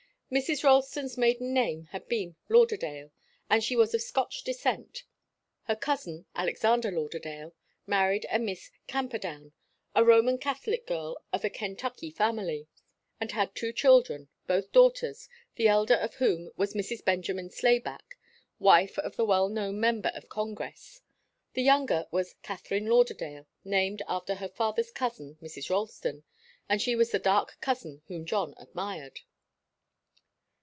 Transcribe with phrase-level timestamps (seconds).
[0.33, 0.63] Mrs.
[0.63, 3.11] Ralston's maiden name had been Lauderdale,
[3.49, 5.03] and she was of Scotch descent.
[5.63, 7.53] Her cousin, Alexander Lauderdale,
[7.85, 9.51] married a Miss Camperdown,
[9.93, 12.69] a Roman Catholic girl of a Kentucky family,
[13.19, 17.03] and had two children, both daughters, the elder of whom was Mrs.
[17.03, 18.17] Benjamin Slayback,
[18.57, 21.01] wife of the well known member of Congress.
[21.55, 25.69] The younger was Katharine Lauderdale, named after her father's cousin, Mrs.
[25.69, 26.23] Ralston,
[26.69, 29.19] and she was the dark cousin whom John admired.